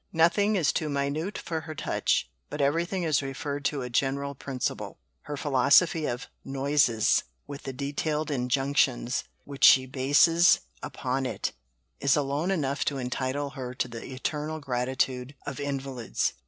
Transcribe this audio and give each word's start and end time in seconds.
Nothing 0.13 0.55
is 0.55 0.73
too 0.73 0.89
minute 0.89 1.37
for 1.37 1.61
her 1.61 1.75
touch, 1.75 2.27
but 2.49 2.59
everything 2.59 3.03
is 3.03 3.21
referred 3.21 3.63
to 3.65 3.83
a 3.83 3.89
general 3.91 4.33
principle. 4.33 4.97
Her 5.25 5.37
philosophy 5.37 6.07
of 6.07 6.25
"Noises," 6.43 7.21
with 7.45 7.61
the 7.61 7.71
detailed 7.73 8.31
injunctions 8.31 9.25
which 9.43 9.63
she 9.63 9.85
bases 9.85 10.61
upon 10.81 11.27
it, 11.27 11.51
is 11.99 12.15
alone 12.15 12.49
enough 12.49 12.83
to 12.85 12.97
entitle 12.97 13.51
her 13.51 13.75
to 13.75 13.87
the 13.87 14.03
eternal 14.03 14.59
gratitude 14.59 15.35
of 15.45 15.59
invalids. 15.59 16.33